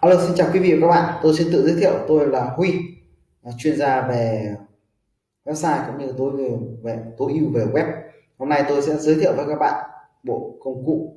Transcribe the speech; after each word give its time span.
Alo 0.00 0.20
xin 0.20 0.36
chào 0.36 0.48
quý 0.52 0.60
vị 0.60 0.74
và 0.74 0.80
các 0.80 0.88
bạn. 0.88 1.20
Tôi 1.22 1.34
xin 1.34 1.48
tự 1.52 1.66
giới 1.66 1.76
thiệu 1.80 1.92
tôi 2.08 2.26
là 2.26 2.44
Huy 2.56 2.74
chuyên 3.58 3.76
gia 3.76 4.08
về 4.08 4.54
website 5.44 5.86
cũng 5.86 5.98
như 5.98 6.14
tối 6.18 6.30
về, 6.36 6.50
về 6.82 6.98
tối 7.18 7.32
ưu 7.32 7.50
về 7.54 7.64
web. 7.64 7.92
Hôm 8.38 8.48
nay 8.48 8.64
tôi 8.68 8.82
sẽ 8.82 8.96
giới 8.96 9.14
thiệu 9.14 9.32
với 9.36 9.46
các 9.48 9.58
bạn 9.58 9.90
bộ 10.22 10.56
công 10.64 10.84
cụ 10.86 11.16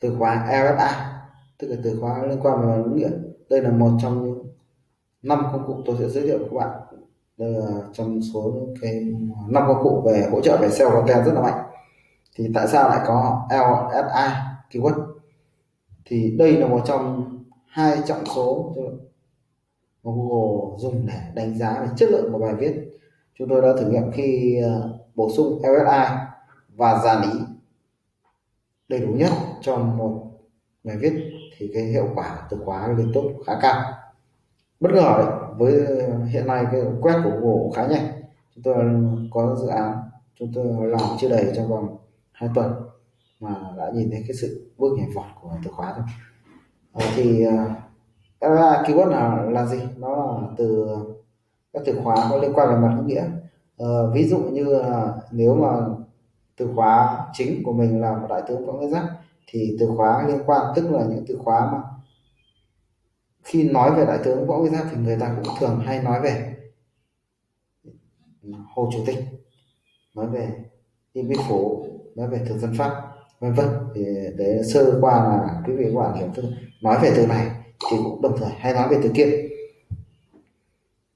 từ 0.00 0.16
khóa 0.18 0.46
RSI 0.48 0.96
tức 1.58 1.68
là 1.68 1.76
từ 1.84 1.98
khóa 2.00 2.26
liên 2.26 2.40
quan 2.42 2.60
về 2.60 2.76
ngữ 2.76 2.94
nghĩa 2.94 3.10
đây 3.50 3.62
là 3.62 3.70
một 3.70 3.90
trong 4.02 4.24
những 4.24 4.46
năm 5.22 5.46
công 5.52 5.66
cụ 5.66 5.82
tôi 5.86 5.96
sẽ 5.98 6.08
giới 6.08 6.26
thiệu 6.26 6.38
với 6.38 6.48
các 6.50 6.56
bạn. 6.56 6.80
Đây 7.36 7.50
là 7.50 7.66
trong 7.92 8.20
số 8.34 8.52
cái 8.80 9.14
năm 9.48 9.64
công 9.66 9.82
cụ 9.82 10.02
về 10.06 10.28
hỗ 10.30 10.40
trợ 10.40 10.56
về 10.56 10.70
SEO 10.70 10.90
content 10.90 11.26
rất 11.26 11.32
là 11.34 11.40
mạnh. 11.40 11.64
Thì 12.36 12.50
tại 12.54 12.68
sao 12.68 12.88
lại 12.88 13.00
có 13.06 13.48
LSI 13.50 14.34
keyword? 14.70 15.06
Thì 16.04 16.36
đây 16.38 16.56
là 16.56 16.66
một 16.66 16.80
trong 16.86 17.38
hai 17.72 17.98
trọng 18.06 18.24
số. 18.34 18.74
Mà 20.02 20.12
Google 20.14 20.76
dùng 20.78 21.06
để 21.06 21.20
đánh 21.34 21.58
giá 21.58 21.80
về 21.80 21.88
chất 21.96 22.10
lượng 22.10 22.32
của 22.32 22.38
bài 22.38 22.54
viết. 22.58 22.72
Chúng 23.34 23.48
tôi 23.48 23.62
đã 23.62 23.68
thử 23.78 23.90
nghiệm 23.90 24.10
khi 24.12 24.60
ờ, 24.64 24.98
bổ 25.14 25.30
sung 25.36 25.62
LSI 25.62 26.16
và 26.76 27.00
dàn 27.04 27.22
ý 27.22 27.38
đầy 28.88 29.00
đủ 29.00 29.12
nhất 29.12 29.30
cho 29.60 29.76
một 29.76 30.30
bài 30.84 30.96
viết 30.96 31.12
thì 31.56 31.70
cái 31.74 31.84
hiệu 31.84 32.08
quả 32.14 32.46
từ 32.50 32.56
khóa 32.64 32.94
liên 32.98 33.10
tục 33.14 33.24
khá 33.46 33.52
cao. 33.62 33.92
Bất 34.80 34.90
ngờ 34.92 35.14
đấy 35.18 35.26
với 35.56 35.86
ờ, 35.86 36.24
hiện 36.24 36.46
nay 36.46 36.66
cái 36.72 36.80
quét 37.00 37.20
của 37.24 37.30
Google 37.40 37.70
khá 37.74 37.86
nhanh. 37.86 38.12
Chúng 38.54 38.62
tôi 38.62 38.76
có 39.30 39.56
dự 39.60 39.66
án, 39.66 40.02
chúng 40.38 40.52
tôi 40.54 40.88
làm 40.88 41.00
chưa 41.20 41.28
đầy 41.28 41.52
trong 41.56 41.68
vòng 41.68 41.96
2 42.32 42.50
tuần 42.54 42.72
mà 43.40 43.54
đã 43.76 43.90
nhìn 43.94 44.10
thấy 44.10 44.24
cái 44.28 44.36
sự 44.40 44.70
bước 44.78 44.98
nhảy 44.98 45.08
vọt 45.14 45.26
của 45.40 45.50
từ 45.64 45.70
khóa 45.70 45.92
thôi. 45.96 46.04
Ờ, 46.92 47.06
thì 47.14 47.44
ờ, 47.44 47.54
uh, 48.52 48.86
keyword 48.86 49.08
là 49.08 49.46
là 49.50 49.66
gì? 49.66 49.80
Nó 49.96 50.16
là 50.16 50.48
từ 50.56 50.86
các 51.72 51.82
từ 51.86 52.00
khóa 52.04 52.16
có 52.30 52.36
liên 52.36 52.52
quan 52.54 52.68
về 52.68 52.76
mặt 52.76 53.02
nghĩa. 53.06 53.24
Uh, 53.82 54.14
ví 54.14 54.24
dụ 54.28 54.38
như 54.38 54.76
uh, 54.76 54.84
nếu 55.30 55.54
mà 55.54 55.68
từ 56.56 56.68
khóa 56.74 57.26
chính 57.32 57.62
của 57.64 57.72
mình 57.72 58.00
là 58.00 58.12
một 58.18 58.26
đại 58.30 58.42
tướng 58.46 58.66
võ 58.66 58.72
nguyên 58.72 58.90
giáp 58.90 59.04
thì 59.46 59.76
từ 59.80 59.90
khóa 59.96 60.26
liên 60.28 60.38
quan 60.46 60.72
tức 60.76 60.90
là 60.90 61.04
những 61.04 61.24
từ 61.28 61.38
khóa 61.44 61.70
mà 61.72 61.78
khi 63.42 63.70
nói 63.70 63.90
về 63.90 64.06
đại 64.06 64.18
tướng 64.24 64.46
võ 64.46 64.58
nguyên 64.58 64.72
giáp 64.72 64.84
thì 64.90 64.96
người 64.96 65.16
ta 65.20 65.36
cũng 65.36 65.54
thường 65.60 65.80
hay 65.80 66.02
nói 66.02 66.20
về 66.20 66.56
hồ 68.74 68.90
chủ 68.92 68.98
tịch 69.06 69.18
nói 70.14 70.26
về 70.26 70.64
điện 71.14 71.28
biên 71.28 71.38
phủ 71.48 71.86
nói 72.14 72.28
về 72.28 72.40
thực 72.48 72.58
dân 72.58 72.74
pháp 72.78 73.11
vân 73.42 73.52
vân. 73.52 73.68
Thì 73.94 74.04
để 74.36 74.62
sơ 74.64 74.98
qua 75.00 75.14
là 75.14 75.62
quý 75.66 75.72
vị 75.76 75.84
các 75.84 76.00
bạn 76.00 76.16
hiểu 76.16 76.28
thức 76.34 76.44
nói 76.82 76.98
về 77.02 77.12
từ 77.16 77.26
này 77.26 77.46
thì 77.90 77.96
cũng 78.04 78.22
đồng 78.22 78.38
thời 78.38 78.50
hay 78.58 78.74
nói 78.74 78.88
về 78.88 78.98
từ 79.02 79.10
kia. 79.14 79.48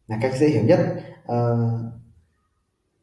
Là 0.09 0.19
cách 0.23 0.33
dễ 0.39 0.47
hiểu 0.47 0.63
nhất. 0.63 0.81
À, 1.27 1.37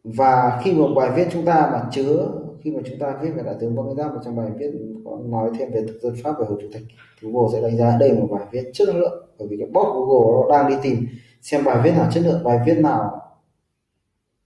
và 0.04 0.62
khi 0.64 0.74
một 0.74 0.90
bài 0.96 1.12
viết 1.16 1.28
chúng 1.32 1.46
ta 1.46 1.70
mà 1.74 1.82
chứa 1.92 2.28
khi 2.64 2.72
mà 2.72 2.82
chúng 2.86 3.00
ta 3.00 3.20
viết 3.22 3.30
về 3.36 3.44
đại 3.44 3.56
tướng 3.60 3.76
võ 3.76 3.84
nguyên 3.84 3.98
giáp 3.98 4.12
trong 4.26 4.36
bài 4.36 4.48
viết 4.58 4.72
có 5.06 5.20
nói 5.26 5.50
thêm 5.60 5.72
về 5.72 5.82
thực 5.88 6.00
dân 6.02 6.16
pháp 6.24 6.32
và 6.40 6.46
hồ 6.50 6.56
chủ 6.62 6.68
tịch 6.74 6.82
thì 7.22 7.28
google 7.32 7.50
sẽ 7.54 7.62
đánh 7.62 7.78
giá 7.78 7.98
đây 8.00 8.10
là 8.10 8.20
một 8.20 8.28
bài 8.32 8.48
viết 8.52 8.72
chất 8.74 8.90
lượng 8.90 9.26
bởi 9.40 9.48
vì 9.48 9.58
cái 9.58 9.68
bot 9.74 9.88
google 9.94 10.32
nó 10.32 10.58
đang 10.58 10.70
đi 10.70 10.76
tìm 10.84 11.08
xem 11.42 11.64
bài 11.64 11.82
viết 11.84 11.92
nào 11.92 12.10
chất 12.12 12.24
lượng 12.24 12.44
bài 12.44 12.60
viết 12.66 12.78
nào 12.80 13.22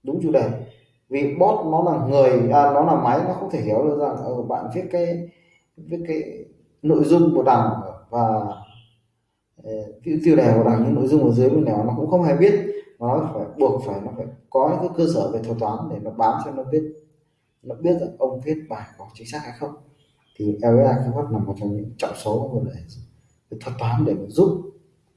đúng 0.04 0.20
chủ 0.24 0.32
đề 0.32 0.50
vì 1.10 1.36
bot 1.40 1.66
nó 1.66 1.84
là 1.84 2.08
người 2.08 2.52
à, 2.52 2.72
nó 2.74 2.84
là 2.84 2.96
máy 2.96 3.20
nó 3.28 3.34
không 3.34 3.50
thể 3.50 3.62
hiểu 3.62 3.84
được 3.84 4.00
rằng 4.00 4.18
ừ, 4.18 4.42
bạn 4.42 4.66
viết 4.76 4.84
cái 4.92 5.30
viết 5.78 6.04
cái 6.08 6.46
nội 6.82 7.04
dung 7.04 7.36
của 7.36 7.44
đảng 7.44 7.70
và 8.10 8.28
ờ, 9.64 9.72
tiêu 10.04 10.18
tiêu 10.24 10.36
đề 10.36 10.54
của 10.58 10.64
đảng 10.64 10.84
những 10.84 10.96
nội 10.96 11.08
dung 11.08 11.24
ở 11.24 11.32
dưới 11.32 11.50
bên 11.50 11.66
nào 11.66 11.84
nó 11.88 11.94
cũng 11.98 12.10
không 12.10 12.24
hề 12.24 12.38
biết. 12.38 12.66
Mà 13.00 13.08
nó 13.08 13.30
phải 13.34 13.46
buộc 13.58 13.84
phải 13.86 14.02
nó 14.06 14.12
phải 14.18 14.26
có 14.50 14.70
những 14.70 14.80
cái 14.80 14.90
cơ 14.98 15.14
sở 15.14 15.32
về 15.32 15.40
thuật 15.44 15.58
toán 15.60 15.78
để 15.90 16.00
nó 16.02 16.12
bám 16.12 16.42
cho 16.46 16.52
nó 16.52 16.64
biết 16.64 16.84
nó 17.64 17.76
biết 17.76 17.94
rằng 18.00 18.10
ông 18.18 18.42
viết 18.42 18.56
bài 18.70 18.84
có 18.98 19.06
chính 19.14 19.28
xác 19.28 19.40
hay 19.44 19.54
không. 19.60 19.72
Thì 20.38 20.58
LSA 20.62 20.94
keyword 20.94 21.32
là 21.32 21.40
một 21.40 21.56
trong 21.60 21.76
những 21.76 21.92
trọng 21.98 22.16
số 22.16 22.62
để 23.52 23.58
thuật 23.62 23.76
toán 23.80 24.06
để 24.06 24.16
giúp 24.28 24.62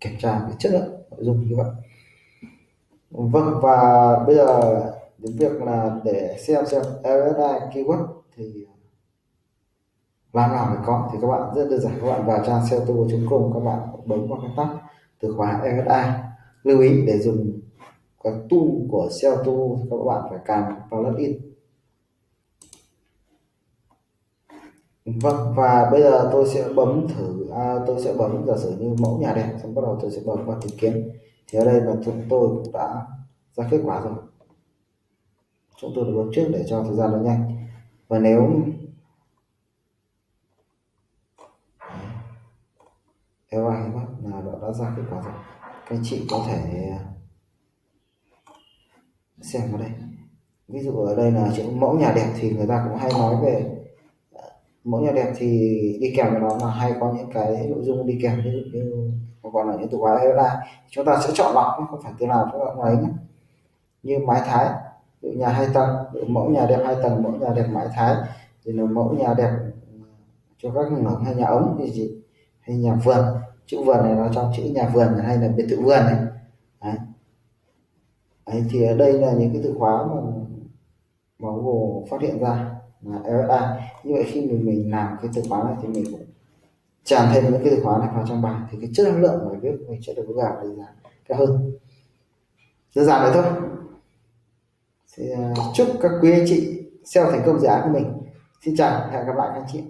kiểm 0.00 0.12
tra 0.18 0.38
về 0.48 0.54
chất 0.58 0.72
lượng 0.72 1.02
nội 1.10 1.20
dung 1.24 1.48
như 1.48 1.56
vậy. 1.56 1.70
Vâng 3.10 3.60
và 3.62 4.18
bây 4.26 4.34
giờ 4.34 4.80
đến 5.22 5.36
việc 5.36 5.62
là 5.62 6.00
để 6.04 6.36
xem 6.46 6.66
xem 6.66 6.82
LSI 7.02 7.82
keyword 7.82 8.06
thì 8.36 8.64
ờ, 8.66 8.72
làm 10.32 10.50
nào 10.50 10.74
để 10.74 10.80
có. 10.86 11.08
Thì 11.12 11.18
các 11.22 11.28
bạn 11.28 11.54
rất 11.54 11.68
đơn 11.70 11.80
giản 11.80 11.92
các 12.00 12.06
bạn 12.06 12.26
vào 12.26 12.44
trang 12.46 12.60
com 13.30 13.52
các 13.54 13.60
bạn 13.60 13.78
bấm 14.06 14.28
vào 14.28 14.40
cái 14.42 14.50
tab 14.56 14.68
từ 15.20 15.34
khóa 15.36 15.62
LSI 15.64 16.10
lưu 16.62 16.80
ý 16.80 17.06
để 17.06 17.18
dùng 17.18 17.60
các 18.24 18.32
tool 18.50 18.68
của 18.90 19.08
SEO 19.10 19.36
tool 19.36 19.88
các 19.90 19.96
bạn 20.06 20.22
phải 20.30 20.38
cài 20.44 20.62
plugin 20.88 21.50
vâng 25.04 25.54
và 25.56 25.88
bây 25.92 26.02
giờ 26.02 26.28
tôi 26.32 26.48
sẽ 26.48 26.68
bấm 26.74 27.08
thử 27.08 27.40
à, 27.50 27.74
tôi 27.86 28.00
sẽ 28.00 28.14
bấm 28.14 28.46
giả 28.46 28.54
sử 28.56 28.70
như 28.78 28.96
mẫu 28.98 29.18
nhà 29.18 29.32
đẹp 29.36 29.58
xong 29.62 29.74
bắt 29.74 29.82
đầu 29.82 29.98
tôi 30.02 30.10
sẽ 30.10 30.20
bấm 30.26 30.46
vào 30.46 30.60
tìm 30.60 30.78
kiếm. 30.78 30.92
Thì 31.48 31.58
ở 31.58 31.64
đây 31.64 31.80
là 31.80 31.92
chúng 32.04 32.22
tôi 32.28 32.48
cũng 32.48 32.72
đã 32.72 33.06
ra 33.56 33.68
kết 33.70 33.80
quả 33.84 34.00
rồi 34.00 34.14
chúng 35.80 35.92
tôi 35.94 36.04
được 36.04 36.12
bấm 36.16 36.30
trước 36.34 36.48
để 36.52 36.64
cho 36.68 36.82
thời 36.82 36.94
gian 36.94 37.12
nó 37.12 37.18
nhanh. 37.18 37.56
Và 38.08 38.18
nếu 38.18 38.50
nếu 43.52 43.66
ai 43.66 43.88
mắt 43.88 44.06
là 44.24 44.40
nó 44.40 44.58
đã 44.62 44.72
ra 44.72 44.92
kết 44.96 45.02
quả 45.10 45.22
rồi, 45.22 45.32
các 45.62 45.96
anh 45.96 46.00
chị 46.04 46.26
có 46.30 46.44
thể 46.46 46.90
xem 49.40 49.62
vào 49.70 49.80
đây. 49.80 49.90
Ví 50.68 50.80
dụ 50.80 50.92
ở 50.92 51.16
đây 51.16 51.32
là 51.32 51.48
chữ 51.56 51.64
mẫu 51.74 51.98
nhà 51.98 52.12
đẹp 52.16 52.32
thì 52.40 52.50
người 52.50 52.66
ta 52.66 52.84
cũng 52.88 52.98
hay 52.98 53.12
nói 53.12 53.36
về, 53.42 53.76
mẫu 54.84 55.00
nhà 55.00 55.12
đẹp 55.12 55.32
thì 55.36 55.48
đi 56.00 56.14
kèm 56.16 56.30
với 56.30 56.40
nó 56.40 56.56
là 56.60 56.70
hay 56.70 56.92
có 57.00 57.12
những 57.16 57.30
cái 57.32 57.66
nội 57.66 57.82
dung 57.82 58.06
đi 58.06 58.18
kèm, 58.22 58.40
ví 58.44 58.50
dụ 58.52 58.78
như 58.78 59.12
còn 59.52 59.68
là 59.68 59.76
những 59.76 59.88
từ 59.90 59.98
khóa 59.98 60.18
HLA 60.18 60.66
chúng 60.90 61.04
ta 61.04 61.20
sẽ 61.24 61.30
chọn 61.34 61.54
lọc, 61.54 61.88
không 61.90 62.02
phải 62.02 62.12
từ 62.18 62.26
nào 62.26 62.48
chúng 62.52 62.60
ta 62.60 62.66
cũng 62.74 62.84
lấy 62.84 62.96
nhé. 62.96 63.08
Như 64.02 64.18
mái 64.26 64.40
thái 64.44 64.89
nhà 65.22 65.48
hai 65.48 65.68
tầng 65.74 65.88
mẫu 66.26 66.50
nhà 66.50 66.66
đẹp 66.66 66.82
hai 66.84 66.96
tầng 67.02 67.22
mẫu 67.22 67.32
nhà 67.32 67.48
đẹp 67.56 67.66
mái 67.70 67.88
thái. 67.94 68.16
Thì 68.64 68.72
là 68.72 68.84
mẫu 68.84 69.14
nhà 69.14 69.34
đẹp 69.38 69.50
cho 70.58 70.70
các 70.74 70.92
ngõ 70.92 71.18
hay 71.24 71.34
nhà 71.34 71.46
ống 71.46 71.76
thì 71.78 71.90
gì? 71.90 72.22
Hay 72.60 72.76
nhà 72.76 72.94
vườn. 73.04 73.24
Chữ 73.66 73.82
vườn 73.84 74.04
này 74.04 74.14
nó 74.14 74.28
trong 74.34 74.52
chữ 74.56 74.62
nhà 74.62 74.90
vườn 74.94 75.08
hay 75.22 75.38
là 75.38 75.48
biệt 75.48 75.66
thự 75.70 75.80
vườn 75.80 76.04
này. 76.04 76.18
Đấy. 76.82 76.94
Đấy, 78.46 78.64
thì 78.70 78.84
ở 78.84 78.96
đây 78.96 79.12
là 79.12 79.32
những 79.32 79.52
cái 79.52 79.60
từ 79.64 79.74
khóa 79.78 80.06
mà 80.06 80.20
mà 81.38 81.48
Google 81.48 82.06
phát 82.10 82.20
hiện 82.20 82.38
ra 82.38 82.70
là 83.02 83.18
RSA 83.24 83.90
như 84.04 84.14
vậy 84.14 84.24
khi 84.26 84.40
mình 84.40 84.66
mình 84.66 84.90
làm 84.90 85.16
cái 85.22 85.30
từ 85.34 85.42
khóa 85.48 85.64
này 85.64 85.74
thì 85.82 85.88
mình 85.88 86.04
cũng 86.12 86.26
tràn 87.04 87.28
thêm 87.32 87.44
những 87.44 87.64
cái 87.64 87.72
từ 87.76 87.82
khóa 87.82 87.98
này 87.98 88.08
vào 88.14 88.24
trong 88.28 88.42
bài. 88.42 88.60
Thì 88.70 88.78
cái 88.80 88.90
chất 88.94 89.08
lượng 89.18 89.48
bài 89.48 89.58
viết 89.60 89.72
mình 89.88 90.02
sẽ 90.02 90.14
được 90.14 90.26
vào 90.36 90.56
đánh 90.56 90.76
giá 90.76 90.86
cao 91.28 91.38
hơn. 91.38 91.72
Đơn 92.96 93.04
giản 93.04 93.22
vậy 93.22 93.30
thôi 93.34 93.62
thì, 95.16 95.30
ờ, 95.30 95.54
chúc 95.74 95.88
các 96.02 96.10
quý 96.22 96.32
anh 96.32 96.44
chị 96.46 96.82
SEO 97.04 97.30
thành 97.30 97.42
công 97.46 97.60
dự 97.60 97.66
án 97.66 97.80
của 97.84 97.98
mình. 97.98 98.12
Xin 98.64 98.76
chào 98.76 99.10
hẹn 99.12 99.26
gặp 99.26 99.36
lại 99.36 99.48
các 99.54 99.60
anh 99.60 99.66
chị. 99.72 99.80